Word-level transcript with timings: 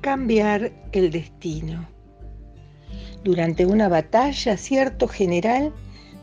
cambiar 0.00 0.72
el 0.92 1.10
destino. 1.10 1.88
Durante 3.24 3.66
una 3.66 3.88
batalla, 3.88 4.56
cierto 4.56 5.08
general 5.08 5.74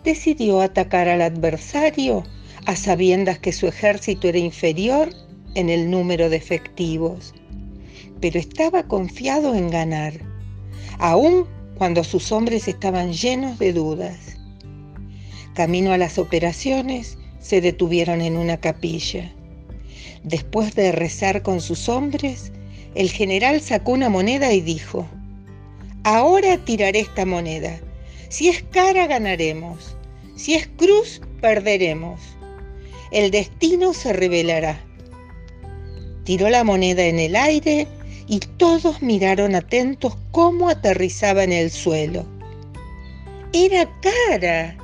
decidió 0.04 0.62
atacar 0.62 1.08
al 1.08 1.21
adversario 1.21 2.23
a 2.66 2.76
sabiendas 2.76 3.40
que 3.40 3.52
su 3.52 3.68
ejército 3.68 4.27
era 4.27 4.38
inferior 4.38 5.09
en 5.55 5.70
el 5.70 5.90
número 5.90 6.30
de 6.30 6.38
efectivos, 6.38 7.34
pero 8.22 8.40
estaba 8.40 8.84
confiado 8.84 9.55
en 9.55 9.70
ganar, 9.70 10.14
aun 11.00 11.46
cuando 11.78 12.04
sus 12.04 12.32
hombres 12.32 12.68
estaban 12.68 13.12
llenos 13.14 13.60
de 13.60 13.73
dudas. 13.73 14.38
Camino 15.54 15.92
a 15.92 15.98
las 15.98 16.17
operaciones, 16.17 17.17
se 17.39 17.62
detuvieron 17.62 18.22
en 18.22 18.38
una 18.38 18.58
capilla. 18.58 19.31
Después 20.23 20.73
de 20.73 20.92
rezar 20.92 21.44
con 21.44 21.62
sus 21.62 21.88
hombres, 21.89 22.52
el 22.95 23.12
general 23.12 23.62
sacó 23.62 23.91
una 23.91 24.09
moneda 24.09 24.54
y 24.54 24.62
dijo, 24.62 25.05
Ahora 26.03 26.58
tiraré 26.58 26.99
esta 26.99 27.26
moneda. 27.26 27.80
Si 28.30 28.48
es 28.48 28.63
cara, 28.72 29.08
ganaremos. 29.08 29.95
Si 30.36 30.53
es 30.53 30.67
cruz, 30.77 31.22
perderemos. 31.41 32.22
El 33.12 33.31
destino 33.31 33.94
se 33.94 34.13
revelará. 34.13 34.80
Tiró 36.23 36.50
la 36.50 36.63
moneda 36.63 37.05
en 37.05 37.20
el 37.20 37.36
aire 37.36 37.88
y 38.27 38.39
todos 38.39 39.02
miraron 39.02 39.55
atentos 39.55 40.17
cómo 40.31 40.70
aterrizaba 40.70 41.44
en 41.44 41.53
el 41.53 41.72
suelo. 41.72 42.25
Era 43.53 43.89
cara. 44.02 44.77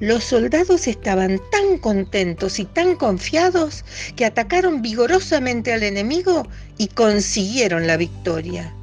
Los 0.00 0.24
soldados 0.24 0.86
estaban 0.86 1.40
tan 1.50 1.78
contentos 1.78 2.58
y 2.58 2.64
tan 2.64 2.96
confiados 2.96 3.84
que 4.14 4.24
atacaron 4.24 4.82
vigorosamente 4.82 5.72
al 5.72 5.82
enemigo 5.82 6.46
y 6.78 6.88
consiguieron 6.88 7.86
la 7.86 7.96
victoria. 7.96 8.74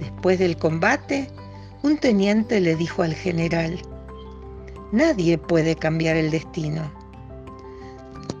Después 0.00 0.38
del 0.38 0.56
combate, 0.56 1.28
un 1.82 1.98
teniente 1.98 2.60
le 2.60 2.76
dijo 2.76 3.02
al 3.02 3.14
general, 3.14 3.80
Nadie 4.92 5.38
puede 5.38 5.74
cambiar 5.74 6.16
el 6.16 6.30
destino. 6.30 6.92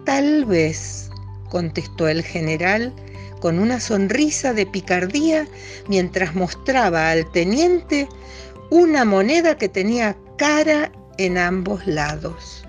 Tal 0.04 0.44
vez, 0.44 1.10
contestó 1.50 2.08
el 2.08 2.22
general 2.22 2.92
con 3.40 3.58
una 3.58 3.80
sonrisa 3.80 4.54
de 4.54 4.64
picardía 4.64 5.46
mientras 5.88 6.34
mostraba 6.34 7.10
al 7.10 7.30
teniente 7.32 8.08
una 8.70 9.04
moneda 9.04 9.58
que 9.58 9.68
tenía 9.68 10.16
cara 10.38 10.90
en 11.18 11.38
ambos 11.38 11.86
lados. 11.86 12.64